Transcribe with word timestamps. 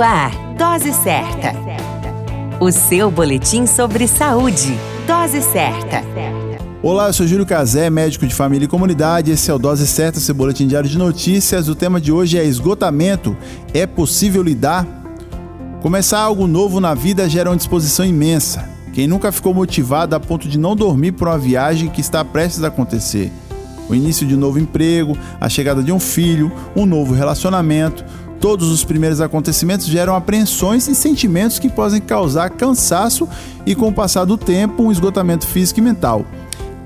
Ar, 0.00 0.30
Dose 0.56 0.92
Certa. 0.92 1.52
O 2.60 2.70
seu 2.70 3.10
boletim 3.10 3.66
sobre 3.66 4.06
saúde. 4.06 4.78
Dose 5.06 5.42
Certa. 5.42 6.02
Olá, 6.80 7.08
eu 7.08 7.12
sou 7.12 7.26
Júlio 7.26 7.44
Cazé, 7.44 7.90
médico 7.90 8.26
de 8.26 8.34
família 8.34 8.66
e 8.66 8.68
comunidade. 8.68 9.32
Esse 9.32 9.50
é 9.50 9.54
o 9.54 9.58
Dose 9.58 9.86
Certa, 9.86 10.20
seu 10.20 10.34
boletim 10.34 10.68
diário 10.68 10.88
de 10.88 10.96
notícias. 10.96 11.68
O 11.68 11.74
tema 11.74 12.00
de 12.00 12.12
hoje 12.12 12.38
é 12.38 12.44
esgotamento. 12.44 13.36
É 13.74 13.86
possível 13.86 14.42
lidar? 14.42 14.86
Começar 15.82 16.20
algo 16.20 16.46
novo 16.46 16.78
na 16.78 16.94
vida 16.94 17.28
gera 17.28 17.50
uma 17.50 17.56
disposição 17.56 18.06
imensa. 18.06 18.68
Quem 18.92 19.08
nunca 19.08 19.32
ficou 19.32 19.52
motivado 19.52 20.14
a 20.14 20.20
ponto 20.20 20.48
de 20.48 20.58
não 20.58 20.76
dormir 20.76 21.12
por 21.12 21.26
uma 21.26 21.38
viagem 21.38 21.88
que 21.88 22.00
está 22.00 22.24
prestes 22.24 22.62
a 22.62 22.68
acontecer? 22.68 23.32
O 23.88 23.94
início 23.94 24.26
de 24.26 24.34
um 24.34 24.38
novo 24.38 24.58
emprego, 24.58 25.16
a 25.40 25.48
chegada 25.48 25.82
de 25.82 25.90
um 25.90 25.98
filho, 25.98 26.52
um 26.76 26.84
novo 26.84 27.14
relacionamento, 27.14 28.04
Todos 28.40 28.68
os 28.68 28.84
primeiros 28.84 29.20
acontecimentos 29.20 29.86
geram 29.86 30.14
apreensões 30.14 30.86
e 30.86 30.94
sentimentos 30.94 31.58
que 31.58 31.68
podem 31.68 32.00
causar 32.00 32.50
cansaço 32.50 33.28
e, 33.66 33.74
com 33.74 33.88
o 33.88 33.92
passar 33.92 34.24
do 34.24 34.36
tempo, 34.36 34.84
um 34.84 34.92
esgotamento 34.92 35.46
físico 35.46 35.80
e 35.80 35.82
mental. 35.82 36.24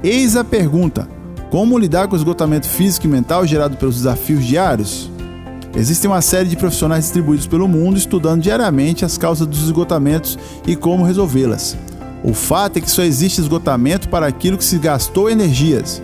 Eis 0.03 0.35
a 0.35 0.43
pergunta: 0.43 1.07
como 1.51 1.79
lidar 1.79 2.09
com 2.09 2.15
o 2.15 2.19
esgotamento 2.19 2.67
físico 2.67 3.07
e 3.07 3.11
mental 3.11 3.47
gerado 3.47 3.77
pelos 3.77 3.97
desafios 3.97 4.45
diários? 4.45 5.11
Existem 5.75 6.11
uma 6.11 6.21
série 6.21 6.49
de 6.49 6.57
profissionais 6.57 7.05
distribuídos 7.05 7.47
pelo 7.47 7.69
mundo 7.69 7.97
estudando 7.97 8.43
diariamente 8.43 9.05
as 9.05 9.17
causas 9.17 9.47
dos 9.47 9.63
esgotamentos 9.65 10.39
e 10.67 10.77
como 10.77 11.05
resolvê-las. 11.05 11.77
O 12.23 12.35
fato 12.35 12.77
é 12.77 12.81
que 12.81 12.91
só 12.91 13.03
existe 13.03 13.41
esgotamento 13.41 14.09
para 14.09 14.27
aquilo 14.27 14.59
que 14.59 14.65
se 14.65 14.79
gastou 14.79 15.31
energias. 15.31 16.03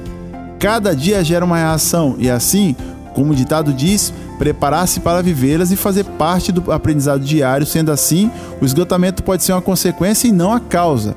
Cada 0.59 0.95
dia 0.95 1.23
gera 1.23 1.45
uma 1.45 1.57
reação 1.57 2.17
e 2.19 2.29
assim, 2.29 2.75
como 3.15 3.33
o 3.33 3.37
ditado 3.37 3.73
diz, 3.73 4.13
preparar-se 4.39 5.01
para 5.01 5.23
vivê-las 5.23 5.71
e 5.73 5.77
fazer 5.77 6.05
parte 6.05 6.53
do 6.53 6.71
aprendizado 6.73 7.25
diário, 7.25 7.67
sendo 7.67 7.91
assim, 7.91 8.31
o 8.61 8.65
esgotamento 8.65 9.23
pode 9.23 9.43
ser 9.43 9.53
uma 9.53 9.63
consequência 9.63 10.29
e 10.29 10.33
não 10.33 10.53
a 10.53 10.61
causa. 10.61 11.17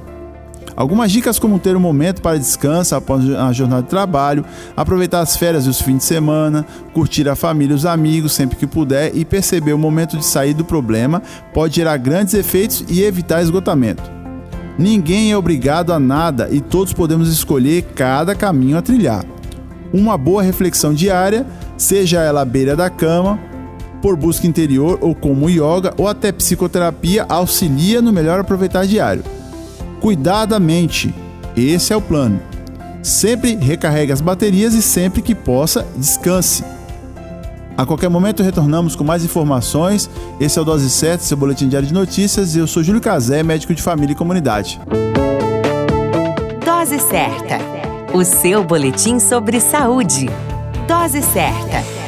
Algumas 0.75 1.11
dicas 1.11 1.38
como 1.38 1.59
ter 1.59 1.75
um 1.75 1.80
momento 1.80 2.22
para 2.22 2.39
descanso 2.39 2.95
após 2.95 3.30
a 3.30 3.52
jornada 3.52 3.83
de 3.83 3.89
trabalho, 3.89 4.45
aproveitar 4.75 5.19
as 5.19 5.36
férias 5.36 5.66
e 5.66 5.69
os 5.69 5.81
fins 5.81 5.97
de 5.97 6.03
semana, 6.03 6.66
curtir 6.94 7.27
a 7.27 7.36
família 7.36 7.73
e 7.73 7.75
os 7.75 7.86
amigos 7.86 8.31
sempre 8.31 8.58
que 8.58 8.66
puder 8.66 9.16
e 9.16 9.25
perceber 9.25 9.73
o 9.73 9.77
momento 9.77 10.17
de 10.17 10.25
sair 10.25 10.53
do 10.53 10.66
problema 10.66 11.22
pode 11.53 11.75
gerar 11.75 11.97
grandes 11.97 12.33
efeitos 12.33 12.83
e 12.88 13.03
evitar 13.03 13.42
esgotamento. 13.42 14.03
Ninguém 14.77 15.31
é 15.31 15.38
obrigado 15.38 15.92
a 15.94 15.99
nada 15.99 16.47
e 16.52 16.61
todos 16.61 16.94
podemos 16.94 17.31
escolher 17.31 17.83
cada 17.94 18.33
caminho 18.33 18.77
a 18.77 18.81
trilhar. 18.81 19.25
Uma 19.94 20.17
boa 20.17 20.42
reflexão 20.42 20.94
diária 20.94 21.45
seja 21.81 22.21
ela 22.21 22.41
à 22.41 22.45
beira 22.45 22.75
da 22.75 22.89
cama, 22.89 23.39
por 24.01 24.15
busca 24.15 24.47
interior 24.47 24.99
ou 25.01 25.15
como 25.15 25.49
yoga 25.49 25.93
ou 25.97 26.07
até 26.07 26.31
psicoterapia, 26.31 27.25
auxilia 27.27 28.01
no 28.01 28.13
melhor 28.13 28.39
aproveitar 28.39 28.85
diário. 28.85 29.23
Cuidar 29.99 30.45
da 30.45 30.59
mente, 30.59 31.13
esse 31.55 31.91
é 31.91 31.95
o 31.95 32.02
plano. 32.02 32.39
Sempre 33.02 33.55
recarregue 33.55 34.11
as 34.11 34.21
baterias 34.21 34.73
e 34.73 34.81
sempre 34.81 35.21
que 35.21 35.33
possa, 35.33 35.85
descanse. 35.95 36.63
A 37.75 37.85
qualquer 37.85 38.09
momento 38.09 38.43
retornamos 38.43 38.95
com 38.95 39.03
mais 39.03 39.23
informações. 39.23 40.09
Esse 40.39 40.59
é 40.59 40.61
o 40.61 40.65
Dose 40.65 40.89
7, 40.89 41.23
seu 41.23 41.37
boletim 41.37 41.67
diário 41.67 41.87
de 41.87 41.93
notícias. 41.93 42.55
Eu 42.55 42.67
sou 42.67 42.83
Júlio 42.83 43.02
Cazé, 43.02 43.41
médico 43.41 43.73
de 43.73 43.81
família 43.81 44.13
e 44.13 44.15
comunidade. 44.15 44.79
Dose 46.63 46.99
certa. 46.99 47.57
O 48.13 48.23
seu 48.23 48.63
boletim 48.63 49.19
sobre 49.19 49.59
saúde. 49.59 50.29
Dose 50.92 51.22
certa. 51.22 52.00